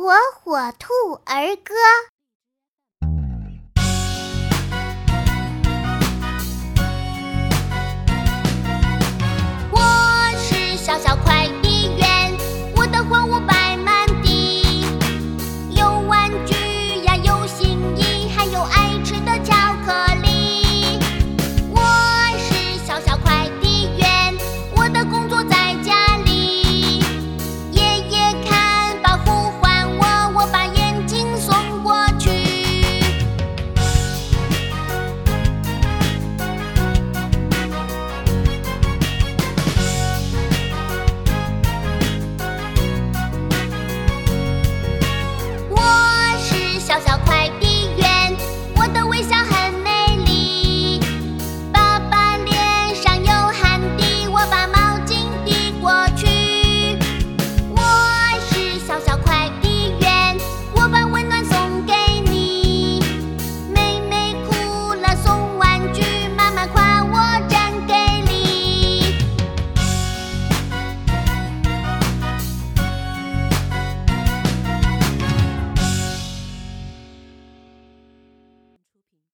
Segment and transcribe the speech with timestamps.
[0.00, 1.74] 火火兔儿歌。